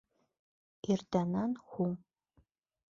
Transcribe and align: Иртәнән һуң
Иртәнән 0.93 1.55
һуң 1.75 1.97